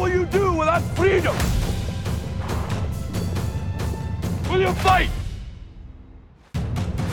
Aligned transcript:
will 0.00 0.08
you 0.08 0.24
do 0.26 0.54
without 0.54 0.80
freedom? 0.96 1.36
Will 4.50 4.60
you 4.62 4.72
fight? 4.76 5.10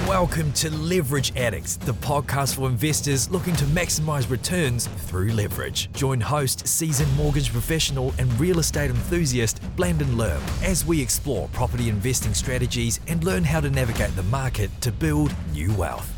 Welcome 0.07 0.53
to 0.53 0.73
Leverage 0.73 1.35
Addicts, 1.35 1.75
the 1.75 1.93
podcast 1.93 2.55
for 2.55 2.69
investors 2.69 3.29
looking 3.29 3.57
to 3.57 3.65
maximize 3.65 4.29
returns 4.29 4.87
through 4.87 5.33
leverage. 5.33 5.91
Join 5.91 6.21
host, 6.21 6.65
seasoned 6.65 7.13
mortgage 7.17 7.51
professional, 7.51 8.13
and 8.19 8.39
real 8.39 8.59
estate 8.59 8.89
enthusiast 8.89 9.61
Blandon 9.75 10.15
Lerm 10.15 10.41
as 10.63 10.85
we 10.85 11.01
explore 11.01 11.49
property 11.49 11.89
investing 11.89 12.33
strategies 12.33 13.01
and 13.07 13.21
learn 13.25 13.43
how 13.43 13.59
to 13.59 13.69
navigate 13.69 14.15
the 14.15 14.23
market 14.23 14.71
to 14.79 14.93
build 14.93 15.35
new 15.51 15.73
wealth. 15.73 16.16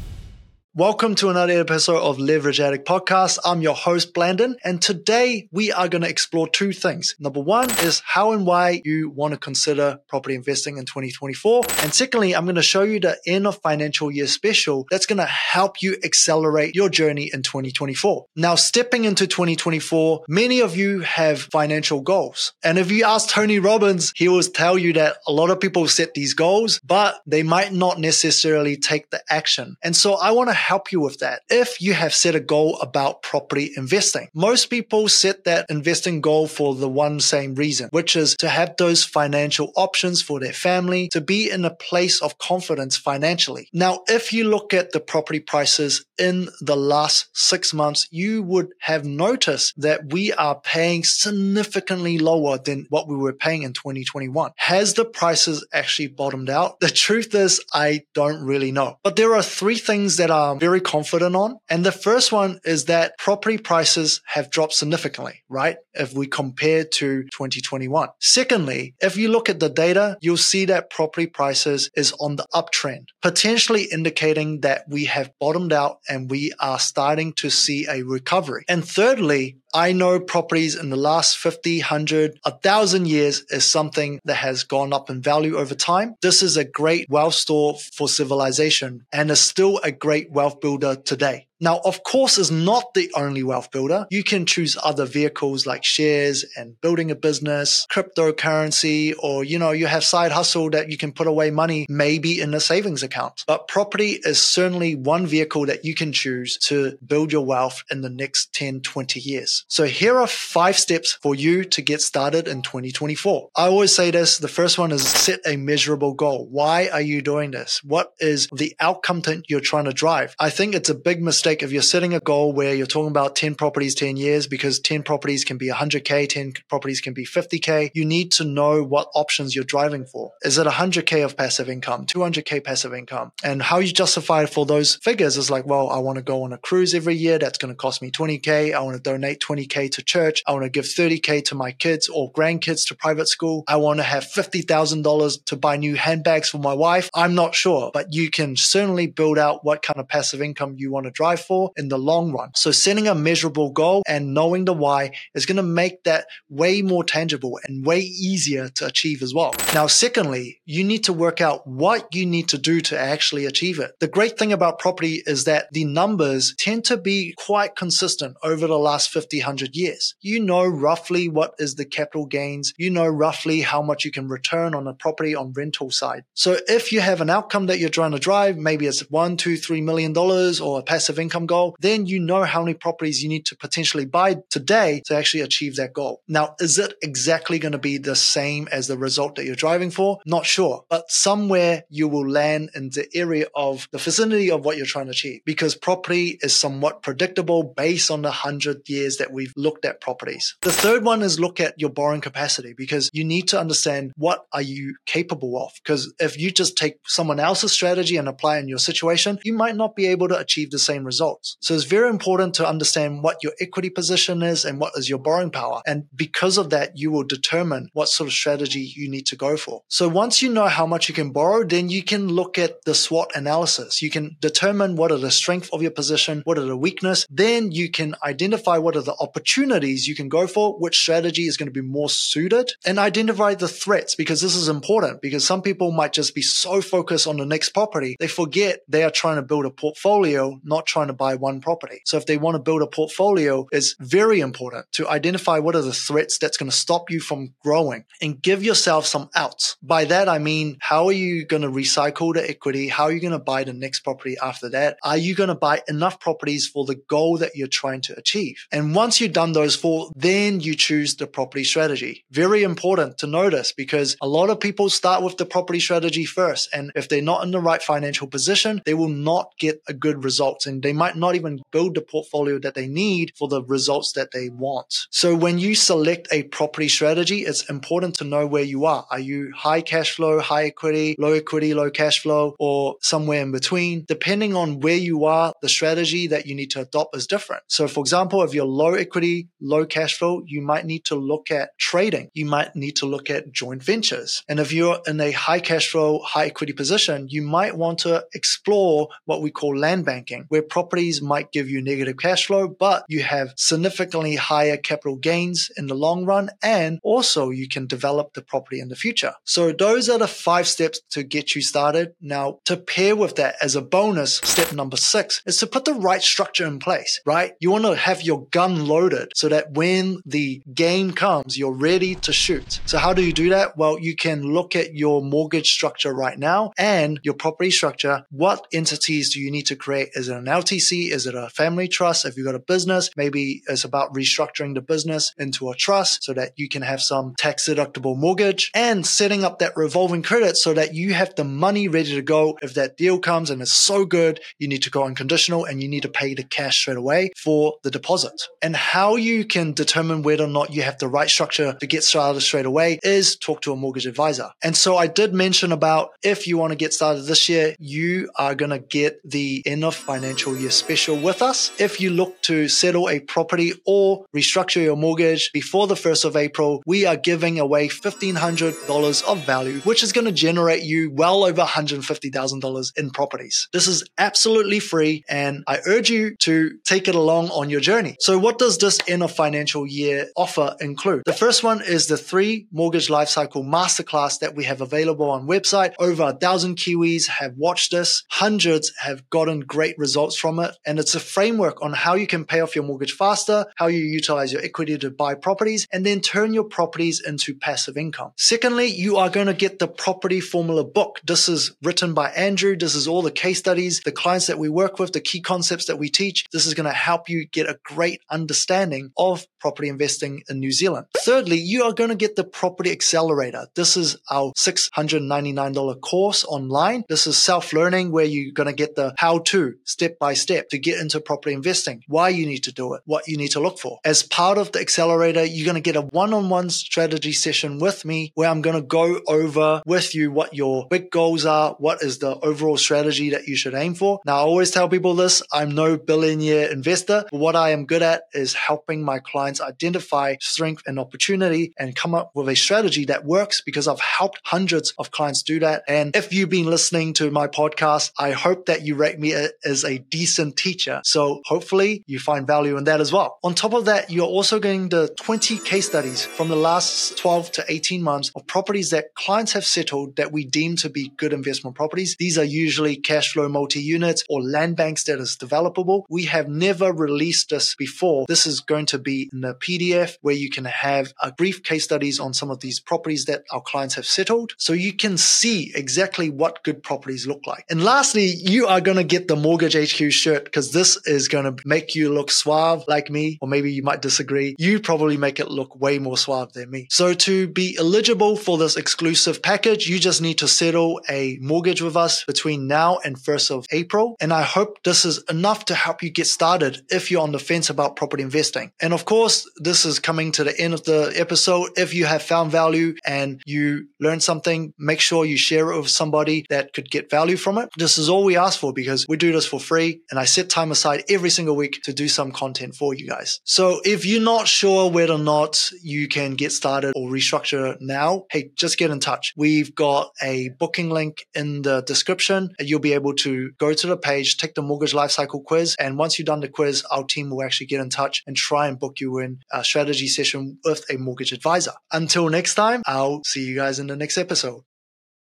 Welcome 0.75 1.15
to 1.15 1.29
another 1.29 1.59
episode 1.59 1.97
of 1.97 2.20
Leverage 2.20 2.59
Addict 2.59 2.88
Podcast. 2.88 3.39
I'm 3.43 3.63
your 3.63 3.73
host, 3.73 4.13
Blandon, 4.13 4.54
and 4.63 4.79
today 4.79 5.49
we 5.51 5.71
are 5.71 5.88
going 5.88 6.04
to 6.04 6.07
explore 6.07 6.47
two 6.47 6.73
things. 6.73 7.15
Number 7.19 7.41
one 7.41 7.71
is 7.79 8.04
how 8.05 8.33
and 8.33 8.46
why 8.46 8.79
you 8.86 9.10
want 9.10 9.33
to 9.33 9.39
consider 9.39 9.97
property 10.07 10.36
investing 10.36 10.77
in 10.77 10.86
2024. 10.86 11.63
And 11.82 11.91
secondly, 11.91 12.36
I'm 12.36 12.46
going 12.46 12.54
to 12.54 12.61
show 12.61 12.83
you 12.83 13.00
the 13.00 13.18
end 13.25 13.47
of 13.47 13.60
financial 13.63 14.11
year 14.11 14.27
special 14.27 14.86
that's 14.91 15.07
going 15.07 15.18
to 15.18 15.25
help 15.25 15.82
you 15.82 15.97
accelerate 16.04 16.75
your 16.75 16.88
journey 16.88 17.32
in 17.33 17.41
2024. 17.41 18.25
Now, 18.36 18.54
stepping 18.54 19.05
into 19.05 19.25
2024, 19.25 20.25
many 20.29 20.60
of 20.60 20.77
you 20.77 20.99
have 20.99 21.41
financial 21.41 22.01
goals. 22.01 22.54
And 22.63 22.77
if 22.77 22.91
you 22.91 23.05
ask 23.05 23.27
Tony 23.27 23.57
Robbins, 23.57 24.13
he 24.15 24.27
will 24.27 24.43
tell 24.43 24.77
you 24.77 24.93
that 24.93 25.18
a 25.27 25.32
lot 25.32 25.49
of 25.49 25.60
people 25.60 25.88
set 25.88 26.13
these 26.13 26.36
goals, 26.36 26.79
but 26.86 27.19
they 27.25 27.41
might 27.41 27.74
not 27.74 27.97
necessarily 27.97 28.77
take 28.77 29.10
the 29.10 29.24
action. 29.32 29.75
And 29.82 29.96
so 29.96 30.13
I 30.13 30.29
want 30.29 30.49
to 30.49 30.60
help 30.69 30.91
you 30.91 31.00
with 31.00 31.18
that 31.18 31.41
if 31.50 31.82
you 31.82 31.93
have 31.93 32.14
set 32.14 32.36
a 32.36 32.39
goal 32.39 32.77
about 32.80 33.23
property 33.23 33.72
investing. 33.75 34.27
Most 34.36 34.67
people 34.69 35.08
set 35.08 35.45
that 35.45 35.66
investing 35.67 36.22
goal 36.22 36.47
for 36.47 36.75
the 36.75 36.88
one 36.88 37.19
same 37.19 37.55
reason, 37.55 37.89
which 37.89 38.16
is 38.16 38.36
to 38.38 38.47
have 38.47 38.75
those 38.77 39.03
financial 39.03 39.72
options 39.75 40.22
for 40.22 40.39
their 40.39 40.53
family, 40.53 41.09
to 41.09 41.21
be 41.21 41.49
in 41.49 41.66
a 41.66 41.73
place 41.73 42.21
of 42.21 42.38
confidence 42.38 42.95
financially. 42.95 43.67
Now, 43.73 44.03
if 44.07 44.31
you 44.31 44.44
look 44.44 44.71
at 44.75 44.91
the 44.91 44.99
property 44.99 45.39
prices 45.39 46.05
in 46.19 46.49
the 46.61 46.75
last 46.75 47.29
six 47.33 47.73
months, 47.73 48.07
you 48.11 48.44
would 48.44 48.67
have 48.81 49.05
noticed 49.05 49.73
that 49.77 50.13
we 50.13 50.33
are 50.33 50.59
paying 50.59 51.03
significantly 51.03 52.19
lower 52.19 52.59
than 52.59 52.85
what 52.89 53.07
we 53.07 53.16
were 53.16 53.33
paying 53.33 53.63
in 53.63 53.73
2021. 53.73 54.51
Has 54.57 54.94
the 54.94 55.05
prices 55.05 55.66
actually 55.73 56.09
bottomed 56.09 56.49
out? 56.49 56.79
The 56.79 56.89
truth 56.89 57.33
is, 57.33 57.59
I 57.73 58.03
don't 58.13 58.44
really 58.44 58.72
know. 58.72 58.99
But 59.03 59.16
there 59.16 59.33
are 59.33 59.41
three 59.41 59.77
things 59.77 60.17
that 60.17 60.29
are 60.29 60.48
Um, 60.50 60.59
very 60.59 60.81
confident 60.81 61.36
on. 61.36 61.59
And 61.69 61.86
the 61.86 61.92
first 61.92 62.31
one 62.31 62.59
is 62.64 62.86
that 62.86 63.17
property 63.17 63.58
prices 63.58 64.22
have 64.25 64.50
dropped 64.50 64.73
significantly, 64.73 65.44
right? 65.50 65.78
If 65.94 66.14
we 66.14 66.28
compare 66.28 66.83
to 66.83 67.23
2021. 67.23 68.09
Secondly, 68.19 68.95
if 69.02 69.17
you 69.17 69.30
look 69.30 69.50
at 69.50 69.59
the 69.59 69.69
data, 69.69 70.17
you'll 70.22 70.38
see 70.38 70.66
that 70.66 70.89
property 70.89 71.28
prices 71.28 71.89
is 71.95 72.14
on 72.19 72.36
the 72.38 72.45
uptrend, 72.53 73.08
potentially 73.22 73.83
indicating 73.83 74.61
that 74.61 74.86
we 74.88 75.06
have 75.06 75.31
bottomed 75.39 75.73
out 75.73 76.00
and 76.08 76.30
we 76.30 76.53
are 76.59 76.80
starting 76.80 77.34
to 77.34 77.50
see 77.50 77.86
a 77.88 78.03
recovery. 78.03 78.63
And 78.67 78.86
thirdly, 78.86 79.58
I 79.73 79.92
know 79.92 80.20
properties 80.20 80.75
in 80.75 80.89
the 80.89 80.95
last 80.95 81.38
50, 81.38 81.80
100, 81.80 82.39
1,000 82.42 83.08
years 83.08 83.44
is 83.50 83.66
something 83.66 84.20
that 84.25 84.36
has 84.36 84.64
gone 84.64 84.94
up 84.94 85.09
in 85.09 85.22
value 85.22 85.58
over 85.58 85.75
time. 85.75 86.16
This 86.22 86.42
is 86.42 86.58
a 86.58 86.64
great 86.64 87.08
wealth 87.09 87.36
store 87.36 87.78
for 87.94 88.09
civilization 88.09 89.06
and 89.14 89.30
is 89.30 89.40
still 89.40 89.80
a 89.84 89.92
great 89.92 90.31
wealth 90.31 90.59
builder 90.59 90.95
today. 90.95 91.48
Now, 91.59 91.79
of 91.83 92.03
course, 92.03 92.38
is 92.38 92.52
not 92.52 92.93
the 92.93 93.11
only 93.15 93.43
wealth 93.43 93.71
builder. 93.71 94.07
You 94.09 94.23
can 94.23 94.45
choose 94.45 94.77
other 94.81 95.05
vehicles 95.05 95.66
like 95.66 95.83
shares 95.83 96.45
and 96.55 96.79
building 96.79 97.11
a 97.11 97.16
business, 97.16 97.85
cryptocurrency, 97.91 99.13
or, 99.19 99.43
you 99.43 99.59
know, 99.59 99.71
you 99.71 99.88
have 99.88 100.03
side 100.03 100.31
hustle 100.31 100.69
that 100.69 100.89
you 100.89 100.97
can 100.97 101.11
put 101.11 101.27
away 101.27 101.51
money 101.51 101.85
maybe 101.89 102.39
in 102.39 102.53
a 102.53 102.59
savings 102.59 103.03
account. 103.03 103.43
But 103.47 103.67
property 103.67 104.19
is 104.23 104.41
certainly 104.41 104.95
one 104.95 105.25
vehicle 105.25 105.66
that 105.66 105.84
you 105.84 105.94
can 105.94 106.13
choose 106.13 106.57
to 106.59 106.97
build 107.06 107.31
your 107.31 107.45
wealth 107.45 107.84
in 107.91 108.01
the 108.01 108.09
next 108.09 108.53
10, 108.53 108.81
20 108.81 109.19
years. 109.19 109.66
So 109.67 109.85
here 109.85 110.17
are 110.17 110.28
five 110.28 110.78
steps 110.78 111.13
for 111.22 111.35
you 111.35 111.66
to 111.66 111.81
get 111.81 112.01
started 112.01 112.47
in 112.47 112.61
2024. 112.61 113.50
I 113.55 113.67
always 113.67 113.94
say 113.94 114.11
this. 114.11 114.38
The 114.38 114.47
first 114.47 114.78
one 114.78 114.91
is 114.91 115.05
set 115.07 115.41
a 115.45 115.57
measurable 115.57 116.13
goal. 116.13 116.47
Why 116.50 116.88
are 116.88 117.01
you 117.01 117.22
doing 117.22 117.51
this? 117.51 117.84
What 117.84 118.13
is 118.19 118.47
the 118.53 118.75
outcome 118.79 119.22
that 119.22 119.50
you're 119.50 119.59
trying 119.59 119.85
to 119.85 119.94
drive? 119.94 120.35
I 120.39 120.50
think 120.50 120.73
it's 120.73 120.89
a 120.89 120.95
big 120.95 121.22
mistake 121.22 121.48
if 121.63 121.71
you're 121.71 121.81
setting 121.81 122.13
a 122.13 122.19
goal 122.19 122.53
where 122.53 122.73
you're 122.75 122.85
talking 122.85 123.09
about 123.09 123.35
10 123.35 123.55
properties, 123.55 123.95
10 123.95 124.17
years, 124.17 124.47
because 124.47 124.79
10 124.79 125.03
properties 125.03 125.43
can 125.43 125.57
be 125.57 125.69
100K, 125.69 126.29
10 126.29 126.53
properties 126.69 127.01
can 127.01 127.13
be 127.13 127.25
50K. 127.25 127.91
You 127.93 128.05
need 128.05 128.31
to 128.33 128.43
know 128.43 128.83
what 128.83 129.09
options 129.15 129.55
you're 129.55 129.63
driving 129.65 130.05
for. 130.05 130.31
Is 130.43 130.57
it 130.57 130.67
100K 130.67 131.25
of 131.25 131.35
passive 131.35 131.69
income, 131.69 132.05
200K 132.05 132.63
passive 132.63 132.93
income? 132.93 133.31
And 133.43 133.61
how 133.61 133.79
you 133.79 133.91
justify 133.91 134.45
for 134.45 134.65
those 134.65 134.95
figures 134.95 135.37
is 135.37 135.49
like, 135.49 135.65
well, 135.65 135.89
I 135.89 135.97
want 135.99 136.17
to 136.17 136.21
go 136.21 136.43
on 136.43 136.53
a 136.53 136.57
cruise 136.57 136.93
every 136.93 137.15
year. 137.15 137.39
That's 137.39 137.57
going 137.57 137.73
to 137.73 137.77
cost 137.77 138.01
me 138.01 138.11
20K. 138.11 138.73
I 138.73 138.81
want 138.81 138.95
to 138.95 139.01
donate 139.01 139.39
20K 139.41 139.91
to 139.91 140.03
church. 140.03 140.43
I 140.47 140.51
want 140.53 140.63
to 140.63 140.69
give 140.69 140.85
30K 140.85 141.43
to 141.45 141.55
my 141.55 141.71
kids 141.71 142.07
or 142.07 142.31
grandkids 142.31 142.87
to 142.87 142.95
private 142.95 143.27
school. 143.27 143.63
I 143.67 143.77
want 143.77 143.99
to 143.99 144.03
have 144.03 144.23
$50,000 144.23 145.45
to 145.45 145.55
buy 145.55 145.77
new 145.77 145.95
handbags 145.95 146.49
for 146.49 146.59
my 146.59 146.73
wife. 146.73 147.09
I'm 147.13 147.35
not 147.35 147.55
sure, 147.55 147.91
but 147.93 148.13
you 148.13 148.29
can 148.29 148.55
certainly 148.55 149.07
build 149.07 149.37
out 149.37 149.63
what 149.63 149.81
kind 149.81 149.99
of 149.99 150.07
passive 150.07 150.41
income 150.41 150.75
you 150.77 150.91
want 150.91 151.05
to 151.05 151.11
drive 151.11 151.38
strive 151.39 151.45
for 151.45 151.72
in 151.75 151.89
the 151.89 151.97
long 151.97 152.31
run. 152.31 152.51
So 152.55 152.72
setting 152.72 153.07
a 153.07 153.16
measurable 153.16 153.72
goal 153.72 154.03
and 154.07 154.33
knowing 154.33 154.66
the 154.66 154.73
why 154.73 155.11
is 155.33 155.45
going 155.45 155.57
to 155.57 155.63
make 155.63 156.03
that 156.03 156.25
way 156.50 156.81
more 156.81 157.03
tangible 157.03 157.59
and 157.63 157.85
way 157.85 158.00
easier 158.00 158.69
to 158.75 158.85
achieve 158.85 159.22
as 159.22 159.33
well. 159.33 159.53
Now, 159.73 159.88
secondly, 159.88 160.61
you 160.66 160.83
need 160.83 161.05
to 161.05 161.13
work 161.13 161.41
out 161.41 161.66
what 161.66 162.13
you 162.13 162.25
need 162.25 162.49
to 162.49 162.57
do 162.57 162.81
to 162.81 162.99
actually 162.99 163.45
achieve 163.45 163.79
it. 163.79 163.91
The 163.99 164.07
great 164.07 164.38
thing 164.38 164.53
about 164.53 164.79
property 164.79 165.22
is 165.25 165.45
that 165.45 165.67
the 165.72 165.85
numbers 165.85 166.53
tend 166.57 166.85
to 166.85 166.97
be 166.97 167.33
quite 167.38 167.75
consistent 167.75 168.35
over 168.44 168.67
the 168.67 168.79
last 168.79 169.09
50, 169.09 169.39
100 169.39 169.75
years. 169.75 170.16
You 170.22 170.39
know 170.39 170.66
roughly 170.66 171.29
what 171.29 171.53
is 171.59 171.75
the 171.75 171.85
capital 171.85 172.25
gains. 172.25 172.73
You 172.78 172.89
know 172.89 173.07
roughly 173.07 173.61
how 173.61 173.81
much 173.81 174.05
you 174.05 174.11
can 174.11 174.28
return 174.28 174.75
on 174.75 174.88
a 174.88 174.94
property 174.94 175.35
on 175.35 175.53
rental 175.53 175.91
side. 175.91 176.23
So 176.33 176.57
if 176.67 176.91
you 176.91 177.01
have 177.01 177.22
an 177.22 177.29
outcome 177.29 177.67
that 177.67 177.79
you're 177.79 177.89
trying 177.89 178.11
to 178.11 178.19
drive, 178.19 178.57
maybe 178.57 178.85
it's 178.85 179.09
one, 179.09 179.38
two, 179.38 179.57
three 179.57 179.81
million 179.81 180.13
dollars 180.13 180.59
or 180.59 180.79
a 180.79 180.83
passive 180.83 181.19
income 181.19 181.28
income 181.29 181.45
goal, 181.45 181.75
then 181.79 182.07
you 182.07 182.19
know 182.19 182.44
how 182.44 182.63
many 182.63 182.73
properties 182.73 183.22
you 183.22 183.29
need 183.29 183.45
to 183.45 183.56
potentially 183.56 184.06
buy 184.06 184.38
today 184.50 185.01
to 185.06 185.16
actually 185.16 185.41
achieve 185.41 185.75
that 185.75 185.94
goal. 185.94 186.22
Now, 186.28 186.56
is 186.59 186.79
it 186.79 186.95
exactly 187.03 187.59
going 187.59 187.73
to 187.73 187.78
be 187.78 188.00
the 188.00 188.16
same 188.16 188.67
as 188.72 188.88
the 188.88 188.97
result 188.97 189.35
that 189.35 189.45
you're 189.45 189.56
driving 189.56 189.91
for? 189.91 190.17
Not 190.25 190.47
sure, 190.47 190.85
but 190.90 191.12
somewhere 191.12 191.84
you 191.90 192.07
will 192.07 192.28
land 192.28 192.72
in 192.73 192.90
the 192.90 193.07
area 193.13 193.45
of 193.53 193.88
the 193.91 194.00
vicinity 194.00 194.50
of 194.50 194.66
what 194.66 194.78
you're 194.78 194.88
trying 194.88 195.06
to 195.06 195.12
achieve 195.12 195.41
because 195.45 195.75
property 195.75 196.40
is 196.41 196.56
somewhat 196.56 197.03
predictable 197.03 197.61
based 197.63 198.09
on 198.09 198.23
the 198.23 198.31
hundred 198.31 198.90
years 198.90 199.17
that 199.17 199.31
we've 199.31 199.53
looked 199.56 199.85
at 199.85 200.01
properties. 200.01 200.56
The 200.61 200.72
third 200.72 201.03
one 201.03 201.22
is 201.22 201.40
look 201.40 201.59
at 201.59 201.75
your 201.78 201.91
borrowing 201.91 202.22
capacity 202.22 202.73
because 202.75 203.09
you 203.13 203.23
need 203.23 203.50
to 203.50 203.59
understand 203.59 204.13
what 204.16 204.46
are 204.51 204.61
you 204.61 204.96
capable 205.06 205.63
of? 205.63 205.73
Because 205.84 206.11
if 206.19 206.40
you 206.40 206.50
just 206.50 206.75
take 206.75 206.96
someone 207.06 207.40
else's 207.40 207.72
strategy 207.72 208.17
and 208.17 208.28
apply 208.28 208.57
in 208.57 208.67
your 208.67 208.79
situation, 208.79 209.38
you 209.44 209.53
might 209.53 209.75
not 209.75 209.96
be 209.96 210.07
able 210.07 210.28
to 210.29 210.38
achieve 210.38 210.72
the 210.72 210.79
same 210.79 211.03
result 211.03 211.19
results. 211.19 211.57
So 211.59 211.74
it's 211.74 211.84
very 211.84 212.09
important 212.09 212.53
to 212.56 212.68
understand 212.68 213.24
what 213.24 213.44
your 213.44 213.53
equity 213.59 213.90
position 213.90 214.41
is 214.41 214.63
and 214.63 214.80
what 214.80 214.94
is 214.96 215.09
your 215.09 215.19
borrowing 215.19 215.52
power. 215.52 215.81
And 215.85 216.06
because 216.16 216.57
of 216.57 216.69
that, 216.69 216.97
you 216.97 217.12
will 217.12 217.24
determine 217.24 217.90
what 217.94 218.07
sort 218.07 218.28
of 218.28 218.34
strategy 218.34 218.94
you 218.96 219.09
need 219.09 219.25
to 219.28 219.35
go 219.35 219.58
for. 219.58 219.84
So 219.88 220.08
once 220.08 220.41
you 220.41 220.50
know 220.52 220.68
how 220.68 220.85
much 220.85 221.09
you 221.09 221.16
can 221.16 221.31
borrow, 221.31 221.63
then 221.63 221.90
you 221.90 222.03
can 222.03 222.28
look 222.28 222.58
at 222.58 222.84
the 222.85 222.96
SWOT 222.96 223.31
analysis. 223.35 224.02
You 224.02 224.09
can 224.09 224.38
determine 224.40 224.96
what 224.96 225.12
are 225.12 225.18
the 225.18 225.31
strength 225.31 225.69
of 225.74 225.81
your 225.81 225.91
position, 225.91 226.41
what 226.46 226.58
are 226.58 226.62
the 226.62 226.78
weakness. 226.78 227.28
Then 227.29 227.72
you 227.72 227.90
can 227.91 228.16
identify 228.24 228.78
what 228.78 228.96
are 228.96 229.02
the 229.02 229.16
opportunities 229.19 230.08
you 230.08 230.16
can 230.16 230.29
go 230.29 230.47
for, 230.47 230.79
which 230.79 230.97
strategy 230.97 231.44
is 231.44 231.58
going 231.58 231.68
to 231.68 231.81
be 231.81 231.88
more 231.97 232.09
suited 232.09 232.72
and 232.85 232.97
identify 232.97 233.55
the 233.55 233.67
threats 233.67 234.16
because 234.16 234.41
this 234.41 234.55
is 234.55 234.70
important 234.70 235.22
because 235.22 235.46
some 235.46 235.61
people 235.61 235.91
might 235.91 236.14
just 236.14 236.34
be 236.34 236.41
so 236.41 236.82
focused 236.82 237.28
on 237.28 237.38
the 237.38 237.46
next 237.46 237.70
property. 237.72 238.16
They 238.20 238.28
forget 238.28 238.79
they 238.88 239.03
are 239.03 239.11
trying 239.11 239.35
to 239.35 239.41
build 239.41 239.66
a 239.66 239.72
portfolio, 239.72 240.59
not 240.64 240.85
trying 240.85 241.09
to 241.09 241.14
buy 241.14 241.35
one 241.35 241.61
property. 241.61 242.02
So 242.06 242.17
if 242.17 242.26
they 242.26 242.38
want 242.38 242.56
to 242.56 242.59
build 242.59 242.82
a 242.82 242.88
portfolio, 242.88 243.67
it's 243.72 243.96
very 244.00 244.40
important 244.40 244.85
to 244.94 245.08
identify 245.08 245.59
what 245.59 245.76
are 245.76 245.82
the 245.82 245.94
threats 245.94 246.38
that's 246.38 246.58
going 246.58 246.72
to 246.72 246.76
stop 246.76 247.09
you 247.09 247.20
from 247.20 247.53
growing 247.64 248.06
and 248.22 248.41
give 248.41 248.64
yourself 248.64 249.06
some 249.06 249.29
outs. 249.35 249.78
By 249.82 250.06
that, 250.06 250.29
I 250.29 250.40
mean, 250.40 250.78
how 250.79 251.06
are 251.08 251.14
you 251.14 251.46
going 251.46 251.64
to 251.64 251.70
recycle 251.70 252.34
the 252.34 252.47
equity? 252.50 252.88
How 252.88 253.06
are 253.06 253.11
you 253.11 253.20
going 253.20 253.32
to 253.32 253.40
buy 253.40 253.64
the 253.64 253.73
next 253.73 254.02
property 254.02 254.38
after 254.41 254.70
that? 254.70 254.97
Are 255.03 255.17
you 255.17 255.35
going 255.35 255.50
to 255.50 255.56
buy 255.56 255.82
enough 255.88 256.20
properties 256.20 256.68
for 256.68 256.86
the 256.86 256.96
goal 256.96 257.38
that 257.38 257.56
you're 257.56 257.68
trying 257.68 258.02
to 258.02 258.18
achieve? 258.18 258.68
And 258.72 258.96
once 258.96 259.20
you've 259.20 259.34
done 259.34 259.54
those 259.54 259.76
four, 259.76 260.12
then 260.16 260.60
you 260.60 260.76
choose 260.76 261.16
the 261.16 261.28
property 261.28 261.64
strategy. 261.64 262.26
Very 262.32 262.64
important 262.64 263.18
to 263.20 263.28
notice 263.28 263.72
because 263.72 264.18
a 264.22 264.28
lot 264.28 264.50
of 264.50 264.60
people 264.60 264.90
start 264.90 265.24
with 265.24 265.38
the 265.38 265.46
property 265.46 265.80
strategy 265.80 266.26
first. 266.26 266.70
And 266.74 266.92
if 266.96 267.10
they're 267.10 267.22
not 267.22 267.44
in 267.44 267.52
the 267.52 267.60
right 267.60 267.82
financial 267.82 268.28
position, 268.28 268.82
they 268.86 268.94
will 268.94 269.10
not 269.10 269.54
get 269.58 269.82
a 269.88 269.94
good 269.94 270.24
results 270.24 270.66
and 270.66 270.82
they 270.82 270.89
they 270.90 270.94
might 270.94 271.16
not 271.16 271.36
even 271.36 271.62
build 271.70 271.94
the 271.94 272.02
portfolio 272.02 272.58
that 272.58 272.74
they 272.74 272.88
need 272.88 273.32
for 273.38 273.48
the 273.48 273.62
results 273.62 274.14
that 274.14 274.32
they 274.32 274.50
want. 274.50 274.92
So 275.12 275.36
when 275.36 275.60
you 275.60 275.76
select 275.76 276.28
a 276.32 276.42
property 276.44 276.90
strategy, 276.90 277.42
it's 277.42 277.70
important 277.70 278.16
to 278.16 278.24
know 278.24 278.48
where 278.48 278.64
you 278.64 278.86
are. 278.86 279.06
Are 279.12 279.20
you 279.20 279.54
high 279.56 279.82
cash 279.82 280.16
flow, 280.16 280.40
high 280.40 280.64
equity, 280.64 281.16
low 281.20 281.34
equity, 281.34 281.76
low 281.76 281.92
cash 281.92 282.24
flow, 282.24 282.56
or 282.58 282.96
somewhere 283.02 283.44
in 283.44 283.52
between? 283.52 284.06
Depending 284.08 284.56
on 284.56 284.80
where 284.80 284.98
you 284.98 285.26
are, 285.26 285.54
the 285.62 285.70
strategy 285.70 286.26
that 286.26 286.48
you 286.48 286.56
need 286.56 286.72
to 286.72 286.82
adopt 286.82 287.16
is 287.16 287.28
different. 287.28 287.62
So 287.68 287.88
for 287.88 288.00
example, 288.00 288.42
if 288.42 288.56
you're 288.56 288.66
low 288.66 288.96
equity, 288.96 289.50
low 289.62 289.86
cash 289.86 290.18
flow, 290.18 290.42
you 290.48 290.64
might 290.64 290.88
need 290.88 291.06
to 291.06 291.16
look 291.16 291.52
at 291.52 291.78
trading. 291.78 292.32
You 292.34 292.48
might 292.48 292.76
need 292.76 292.96
to 292.96 293.06
look 293.06 293.30
at 293.30 293.52
joint 293.52 293.84
ventures. 293.84 294.44
And 294.50 294.60
if 294.60 294.74
you're 294.74 294.98
in 295.06 295.22
a 295.22 295.34
high 295.34 295.60
cash 295.60 295.92
flow, 295.92 296.18
high 296.24 296.48
equity 296.48 296.74
position, 296.74 297.28
you 297.30 297.44
might 297.44 297.78
want 297.78 298.00
to 298.00 298.26
explore 298.34 299.10
what 299.26 299.44
we 299.44 299.52
call 299.52 299.78
land 299.78 300.06
banking, 300.06 300.46
where 300.48 300.64
properties 300.80 301.22
might 301.22 301.52
give 301.52 301.70
you 301.70 301.81
negative 301.81 302.16
cash 302.16 302.46
flow, 302.46 302.66
but 302.66 303.04
you 303.10 303.22
have 303.22 303.54
significantly 303.58 304.36
higher 304.36 304.78
capital 304.78 305.18
gains 305.18 305.70
in 305.76 305.88
the 305.88 305.94
long 305.94 306.26
run. 306.26 306.50
And 306.64 307.00
also 307.04 307.50
you 307.50 307.68
can 307.68 307.86
develop 307.86 308.34
the 308.34 308.42
property 308.42 308.80
in 308.80 308.88
the 308.88 308.96
future. 308.96 309.34
So 309.44 309.74
those 309.74 310.08
are 310.08 310.18
the 310.18 310.26
five 310.26 310.68
steps 310.70 311.02
to 311.10 311.24
get 311.24 311.54
you 311.54 311.62
started. 311.62 312.14
Now 312.22 312.60
to 312.64 312.78
pair 312.78 313.14
with 313.14 313.36
that 313.36 313.56
as 313.62 313.76
a 313.76 313.81
bonus, 313.81 314.36
step 314.36 314.72
number 314.72 314.96
six 314.96 315.42
is 315.46 315.58
to 315.58 315.68
put 315.68 315.84
the 315.84 315.94
right 315.94 316.22
structure 316.22 316.66
in 316.66 316.80
place, 316.80 317.20
right? 317.26 317.52
You 317.60 317.72
want 317.72 317.84
to 317.84 317.98
have 317.98 318.22
your 318.22 318.46
gun 318.48 318.88
loaded 318.88 319.34
so 319.36 319.50
that 319.50 319.74
when 319.74 320.22
the 320.26 320.62
game 320.74 321.12
comes, 321.12 321.58
you're 321.58 321.74
ready 321.90 322.16
to 322.16 322.31
shoot. 322.31 322.80
So 322.86 322.98
how 323.00 323.14
do 323.14 323.22
you 323.22 323.34
do 323.34 323.50
that? 323.50 323.76
Well, 323.76 324.00
you 324.00 324.16
can 324.16 324.44
look 324.44 324.78
at 324.78 324.94
your 324.94 325.22
mortgage 325.22 325.72
structure 325.72 326.14
right 326.14 326.40
now 326.40 326.72
and 326.78 327.20
your 327.22 327.34
property 327.34 327.72
structure. 327.72 328.24
What 328.30 328.66
entities 328.72 329.34
do 329.34 329.42
you 329.42 329.52
need 329.52 329.66
to 329.66 329.76
create? 329.76 330.12
as 330.16 330.30
an 330.30 330.40
an 330.40 330.48
LTC? 330.69 331.12
Is 331.12 331.25
it 331.25 331.33
a 331.33 331.50
family 331.50 331.88
trust? 331.88 332.25
If 332.25 332.38
you've 332.38 332.45
got 332.45 332.56
a 332.56 332.60
business, 332.60 333.10
maybe 333.18 333.63
it's 333.68 333.83
about 333.83 334.13
restructuring 334.13 334.75
the 334.75 334.81
business 334.81 335.33
into 335.38 335.69
a 335.69 335.75
trust 335.75 336.24
so 336.24 336.33
that 336.33 336.54
you 336.57 336.69
can 336.69 336.83
have 336.83 337.01
some 337.01 337.33
tax 337.38 337.68
deductible 337.68 338.16
mortgage 338.16 338.69
and 338.75 339.06
setting 339.06 339.44
up 339.44 339.60
that 339.60 339.75
revolving 339.75 340.21
credit 340.21 340.57
so 340.57 340.74
that 340.74 340.94
you 340.94 341.13
have 341.13 341.33
the 341.36 341.44
money 341.44 341.88
ready 341.88 342.13
to 342.13 342.21
go. 342.21 342.57
If 342.62 342.75
that 342.75 342.98
deal 342.98 343.19
comes 343.19 343.50
and 343.50 343.62
it's 343.62 343.74
so 343.74 344.06
good, 344.06 344.42
you 344.60 344.68
need 344.68 344.83
to 344.83 344.92
go 344.92 345.06
unconditional 345.06 345.66
and 345.66 345.81
you 345.81 345.89
need 345.89 346.04
to 346.04 346.10
pay 346.10 346.36
the 346.36 346.44
cash 346.44 346.77
straight 346.77 346.98
away 346.98 347.31
for 347.36 347.75
the 347.83 347.89
deposit. 347.92 348.39
And 348.62 348.75
how 348.75 349.16
you 349.16 349.45
can 349.45 349.74
determine 349.74 350.21
whether 350.21 350.44
or 350.44 350.48
not 350.48 350.71
you 350.71 350.83
have 350.83 351.00
the 351.00 351.07
right 351.07 351.30
structure 351.30 351.75
to 351.80 351.88
get 351.88 352.04
started 352.04 352.42
straight 352.42 352.68
away 352.68 353.00
is 353.01 353.38
talk 353.38 353.62
to 353.62 353.74
a 353.74 353.75
mortgage 353.75 354.06
advisor. 354.06 354.51
And 354.62 354.77
so 354.77 354.98
I 354.98 355.07
did 355.07 355.33
mention 355.33 355.71
about 355.71 356.10
if 356.21 356.45
you 356.45 356.57
want 356.57 356.71
to 356.71 356.77
get 356.77 356.94
started 356.94 357.24
this 357.24 357.50
year, 357.50 357.75
you 357.80 358.30
are 358.36 358.54
going 358.54 358.71
to 358.71 358.80
get 358.80 359.19
the 359.24 359.63
end 359.66 359.83
of 359.83 359.95
financial 359.95 360.59
year 360.60 360.70
special 360.70 361.18
with 361.18 361.42
us. 361.42 361.72
If 361.80 362.02
you 362.02 362.10
look 362.10 362.42
to 362.44 362.68
settle 362.68 363.10
a 363.10 363.20
property 363.20 363.74
or 363.86 364.26
restructure 364.36 364.84
your 364.84 364.96
mortgage 364.96 365.52
before 365.54 365.88
the 365.88 365.96
1st 365.96 366.26
of 366.26 366.36
April, 366.36 366.84
we 366.86 367.06
are 367.06 367.16
giving 367.16 367.60
away 367.60 367.88
$1,500 367.88 369.24
of 369.24 369.46
value, 369.46 369.80
which 369.82 370.04
is 370.04 370.12
going 370.12 370.26
to 370.26 370.32
generate 370.32 370.84
you 370.84 371.12
well 371.12 371.44
over 371.44 371.62
$150,000 371.62 372.98
in 372.98 373.12
properties. 373.12 373.68
This 373.74 373.88
is 373.88 374.04
absolutely 374.18 374.80
free 374.80 375.24
and 375.30 375.64
I 375.68 375.80
urge 375.86 376.10
you 376.10 376.36
to 376.42 376.78
take 376.86 377.08
it 377.08 377.16
along 377.16 377.50
on 377.50 377.70
your 377.70 377.82
journey. 377.82 378.16
So 378.20 378.38
what 378.38 378.60
does 378.60 378.78
this 378.78 379.00
end 379.08 379.24
of 379.24 379.32
financial 379.32 379.88
year 379.88 380.28
offer 380.36 380.76
include? 380.80 381.24
The 381.26 381.34
first 381.34 381.64
one 381.64 381.82
is 381.82 382.08
the 382.08 382.18
three 382.18 382.68
mortgage 382.72 383.08
lifecycle 383.08 383.64
masterclass 383.64 384.40
that 384.40 384.56
we 384.56 384.66
have 384.66 384.82
available 384.82 385.30
on 385.30 385.48
website. 385.48 385.94
Over 386.00 386.24
a 386.24 386.34
thousand 386.34 386.78
Kiwis 386.78 387.28
have 387.28 387.54
watched 387.56 387.92
this. 387.92 388.24
Hundreds 388.30 388.92
have 389.02 389.30
gotten 389.30 389.62
great 389.62 389.98
results 389.98 390.36
from 390.36 390.49
it. 390.57 390.75
And 390.88 390.98
it's 390.98 391.13
a 391.13 391.19
framework 391.19 391.84
on 391.84 391.94
how 391.94 392.16
you 392.16 392.25
can 392.25 392.46
pay 392.46 392.62
off 392.62 392.74
your 392.75 392.84
mortgage 392.84 393.13
faster, 393.13 393.68
how 393.75 393.86
you 393.86 394.00
utilize 394.00 394.51
your 394.51 394.63
equity 394.63 394.98
to 394.98 395.12
buy 395.12 395.36
properties, 395.36 395.86
and 395.94 396.04
then 396.04 396.22
turn 396.22 396.56
your 396.56 396.63
properties 396.63 397.22
into 397.24 397.54
passive 397.54 397.98
income. 397.98 398.31
Secondly, 398.38 398.88
you 398.88 399.18
are 399.18 399.30
going 399.30 399.46
to 399.46 399.54
get 399.54 399.78
the 399.78 399.88
property 399.88 400.40
formula 400.40 400.84
book. 400.84 401.19
This 401.24 401.48
is 401.48 401.75
written 401.84 402.13
by 402.13 402.31
Andrew. 402.31 402.75
This 402.75 402.96
is 402.96 403.07
all 403.07 403.22
the 403.22 403.31
case 403.31 403.60
studies, 403.60 404.01
the 404.01 404.12
clients 404.12 404.48
that 404.48 404.57
we 404.57 404.69
work 404.69 404.98
with, 404.98 405.13
the 405.13 405.22
key 405.22 405.42
concepts 405.42 405.86
that 405.86 406.00
we 406.00 406.10
teach. 406.10 406.46
This 406.52 406.66
is 406.66 406.74
going 406.74 406.90
to 406.90 406.95
help 406.95 407.30
you 407.30 407.45
get 407.45 407.69
a 407.69 407.80
great 407.84 408.22
understanding 408.31 409.12
of 409.18 409.45
property 409.60 409.90
investing 409.90 410.42
in 410.50 410.60
New 410.60 410.72
Zealand. 410.72 411.07
Thirdly, 411.18 411.57
you 411.57 411.84
are 411.84 411.94
going 411.94 412.10
to 412.10 412.16
get 412.16 412.36
the 412.36 412.44
property 412.44 412.92
accelerator. 412.92 413.68
This 413.75 413.98
is 413.98 414.18
our 414.31 414.54
$699 414.54 416.02
course 416.02 416.45
online. 416.45 417.04
This 417.10 417.28
is 417.28 417.38
self 417.38 417.74
learning 417.74 418.12
where 418.12 418.25
you're 418.25 418.54
going 418.54 418.68
to 418.68 418.74
get 418.74 418.95
the 418.95 419.13
how 419.18 419.40
to 419.40 419.74
step 419.84 420.18
by 420.19 420.34
step 420.40 420.70
to 420.70 420.80
get 420.80 421.00
into 421.00 421.20
property 421.20 421.54
investing, 421.54 422.04
why 422.08 422.30
you 422.30 422.46
need 422.46 422.64
to 422.64 422.72
do 422.72 422.94
it, 422.94 423.02
what 423.06 423.28
you 423.28 423.38
need 423.38 423.50
to 423.50 423.60
look 423.60 423.80
for. 423.80 424.00
As 424.04 424.24
part 424.24 424.58
of 424.58 424.72
the 424.72 424.80
accelerator, 424.80 425.44
you're 425.44 425.66
going 425.66 425.76
to 425.76 425.82
get 425.82 425.96
a 425.96 426.02
one 426.02 426.34
on 426.34 426.50
one 426.50 426.70
strategy 426.70 427.32
session 427.32 427.80
with 427.80 428.06
me 428.06 428.32
where 428.36 428.50
I'm 428.50 428.62
going 428.62 428.76
to 428.76 428.82
go 428.82 429.20
over 429.28 429.82
with 429.86 430.16
you 430.16 430.32
what 430.32 430.54
your 430.54 430.88
big 430.90 431.12
goals 431.12 431.46
are, 431.46 431.76
what 431.80 432.02
is 432.02 432.20
the 432.20 432.38
overall 432.40 432.78
strategy 432.78 433.32
that 433.32 433.48
you 433.48 433.56
should 433.56 433.74
aim 433.74 433.96
for. 433.96 434.20
Now, 434.26 434.38
I 434.38 434.40
always 434.40 434.72
tell 434.72 434.90
people 434.90 435.16
this 435.16 435.42
I'm 435.52 435.72
no 435.72 435.98
billionaire 435.98 436.72
investor, 436.72 437.26
but 437.32 437.38
what 437.40 437.56
I 437.56 437.72
am 437.72 437.86
good 437.86 438.02
at 438.02 438.24
is 438.34 438.54
helping 438.54 439.04
my 439.04 439.20
clients 439.20 439.62
identify 439.62 440.36
strength 440.40 440.84
and 440.86 441.00
opportunity 441.00 441.74
and 441.78 441.96
come 441.96 442.16
up 442.16 442.32
with 442.36 442.50
a 442.50 442.56
strategy 442.56 443.06
that 443.06 443.26
works 443.26 443.62
because 443.62 443.88
I've 443.88 444.00
helped 444.00 444.40
hundreds 444.44 444.94
of 444.98 445.12
clients 445.12 445.44
do 445.44 445.60
that. 445.60 445.84
And 445.88 446.16
if 446.16 446.34
you've 446.34 446.50
been 446.50 446.66
listening 446.66 447.14
to 447.16 447.32
my 447.32 447.48
podcast, 447.48 448.12
I 448.18 448.32
hope 448.32 448.68
that 448.68 448.86
you 448.86 448.96
rate 448.96 449.20
me 449.20 449.34
as 449.66 449.84
a 449.84 449.98
decent 449.98 450.29
teacher. 450.38 451.02
So 451.04 451.42
hopefully 451.46 452.04
you 452.08 452.20
find 452.20 452.46
value 452.46 452.78
in 452.78 452.84
that 452.86 453.02
as 453.02 453.12
well. 453.12 453.40
On 453.44 453.54
top 453.54 453.74
of 453.74 453.86
that, 453.86 454.10
you're 454.10 454.26
also 454.26 454.60
getting 454.60 454.90
the 454.90 455.14
20 455.22 455.60
case 455.60 455.88
studies 455.88 456.26
from 456.26 456.50
the 456.50 456.56
last 456.56 457.18
12 457.18 457.52
to 457.54 457.66
18 457.68 458.02
months 458.02 458.31
of 458.36 458.46
properties 458.48 458.90
that 458.92 459.14
clients 459.16 459.54
have 459.54 459.66
settled 459.66 460.16
that 460.18 460.31
we 460.31 460.46
deem 460.46 460.76
to 460.78 460.90
be 460.90 461.12
good 461.18 461.34
investment 461.34 461.76
properties. 461.76 462.16
These 462.20 462.38
are 462.38 462.44
usually 462.44 462.96
cash 462.96 463.34
flow 463.34 463.50
multi 463.50 463.81
units 463.81 464.24
or 464.30 464.42
land 464.42 464.76
banks 464.76 465.04
that 465.06 465.20
is 465.20 465.38
developable. 465.38 466.04
We 466.10 466.26
have 466.26 466.48
never 466.48 466.92
released 466.92 467.50
this 467.50 467.76
before. 467.76 468.26
This 468.28 468.46
is 468.46 468.60
going 468.62 468.88
to 468.88 469.00
be 469.00 469.30
in 469.31 469.42
the 469.42 469.56
PDF 469.56 470.18
where 470.22 470.36
you 470.36 470.50
can 470.50 470.66
have 470.66 471.14
a 471.22 471.31
brief 471.31 471.64
case 471.64 471.84
studies 471.84 472.20
on 472.20 472.34
some 472.34 472.52
of 472.52 472.60
these 472.60 472.80
properties 472.80 473.26
that 473.26 473.44
our 473.52 473.62
clients 473.62 473.96
have 473.96 474.06
settled. 474.06 474.54
So 474.58 474.74
you 474.74 474.94
can 474.94 475.18
see 475.18 475.72
exactly 475.76 476.30
what 476.30 476.64
good 476.64 476.84
properties 476.84 477.28
look 477.28 477.46
like. 477.46 477.66
And 477.70 477.84
lastly, 477.84 478.26
you 478.26 478.68
are 478.68 478.81
going 478.81 478.98
to 478.98 479.04
get 479.04 479.28
the 479.28 479.36
Mortgage 479.36 479.76
HQ 479.76 480.12
shirt 480.19 480.45
because 480.45 480.71
this 480.71 480.98
is 481.06 481.27
going 481.27 481.45
to 481.45 481.63
make 481.66 481.95
you 481.95 482.13
look 482.13 482.31
suave 482.31 482.83
like 482.88 483.10
me, 483.10 483.38
or 483.42 483.48
maybe 483.48 483.71
you 483.71 483.83
might 483.83 484.01
disagree. 484.01 484.56
You 484.57 484.80
probably 484.80 485.18
make 485.18 485.39
it 485.39 485.50
look 485.50 485.80
way 485.80 486.00
more 486.00 486.18
suave 486.18 486.54
than 486.54 486.69
me. 486.69 486.88
So 486.89 487.13
to 487.13 487.48
be 487.48 487.75
eligible 487.80 488.35
for 488.35 488.57
this 488.57 488.76
exclusive 488.76 489.42
package, 489.42 489.88
you 489.88 489.99
just 489.99 490.21
need 490.21 490.40
to 490.40 490.47
settle 490.47 491.02
a 491.09 491.38
mortgage 491.42 491.81
with 491.81 491.95
us 491.95 492.23
between 492.26 492.68
now 492.68 492.99
and 493.04 493.18
1st 493.18 493.52
of 493.52 493.66
April. 493.71 494.16
And 494.19 494.33
I 494.33 494.44
hope 494.44 494.83
this 494.83 495.06
is 495.06 495.23
enough 495.30 495.66
to 495.66 495.76
help 495.76 496.04
you 496.04 496.09
get 496.09 496.28
started 496.28 496.81
if 496.90 497.09
you're 497.09 497.21
on 497.21 497.31
the 497.31 497.40
fence 497.40 497.69
about 497.69 497.95
property 497.95 498.23
investing. 498.23 498.71
And 498.81 498.94
of 498.94 499.06
course, 499.06 499.49
this 499.57 499.85
is 499.85 499.99
coming 499.99 500.31
to 500.33 500.44
the 500.44 500.59
end 500.59 500.73
of 500.73 500.83
the 500.83 501.14
episode. 501.16 501.71
If 501.78 501.94
you 501.94 502.06
have 502.06 502.23
found 502.23 502.52
value 502.52 502.95
and 503.06 503.42
you 503.45 503.88
learned 503.99 504.23
something, 504.23 504.73
make 504.78 504.99
sure 504.99 505.26
you 505.26 505.38
share 505.38 505.71
it 505.71 505.78
with 505.78 505.90
somebody 505.90 506.45
that 506.49 506.73
could 506.73 506.90
get 506.90 507.09
value 507.09 507.38
from 507.38 507.57
it. 507.57 507.69
This 507.78 507.97
is 507.97 508.09
all 508.09 508.23
we 508.23 508.38
ask 508.38 508.59
for 508.59 508.73
because 508.73 509.06
we 509.07 509.18
do 509.18 509.31
this 509.31 509.45
for 509.45 509.59
free 509.59 510.02
and 510.09 510.19
I 510.19 510.25
set 510.25 510.49
time 510.49 510.71
aside 510.71 511.04
every 511.09 511.30
single 511.30 511.56
week 511.56 511.81
to 511.83 511.94
do 511.94 512.07
some 512.07 512.31
content 512.31 512.75
for 512.75 512.93
you 512.93 513.07
guys. 513.07 513.39
So 513.43 513.81
if 513.83 514.05
you're 514.05 514.21
not 514.21 514.47
sure 514.47 514.89
whether 514.89 515.13
or 515.13 515.19
not 515.19 515.69
you 515.81 516.07
can 516.07 516.35
get 516.35 516.51
started 516.51 516.93
or 516.95 517.09
restructure 517.09 517.75
now, 517.79 518.25
hey, 518.31 518.51
just 518.55 518.77
get 518.77 518.91
in 518.91 518.99
touch. 518.99 519.33
We've 519.35 519.73
got 519.73 520.11
a 520.21 520.49
booking 520.59 520.89
link 520.89 521.25
in 521.33 521.61
the 521.61 521.81
description 521.81 522.49
you'll 522.69 522.79
be 522.79 522.93
able 522.93 523.13
to 523.13 523.51
go 523.57 523.73
to 523.73 523.87
the 523.87 523.97
page, 523.97 524.37
take 524.37 524.53
the 524.53 524.61
mortgage 524.61 524.93
lifecycle 524.93 525.43
quiz. 525.43 525.75
And 525.79 525.97
once 525.97 526.17
you've 526.17 526.27
done 526.27 526.41
the 526.41 526.49
quiz, 526.49 526.83
our 526.91 527.03
team 527.03 527.29
will 527.29 527.43
actually 527.43 527.67
get 527.67 527.81
in 527.81 527.89
touch 527.89 528.23
and 528.27 528.35
try 528.35 528.67
and 528.67 528.79
book 528.79 528.99
you 528.99 529.17
in 529.19 529.39
a 529.51 529.63
strategy 529.63 530.07
session 530.07 530.59
with 530.63 530.85
a 530.89 530.97
mortgage 530.97 531.31
advisor. 531.31 531.73
Until 531.91 532.29
next 532.29 532.55
time, 532.55 532.83
I'll 532.85 533.21
see 533.25 533.45
you 533.45 533.55
guys 533.55 533.79
in 533.79 533.87
the 533.87 533.95
next 533.95 534.17
episode. 534.17 534.61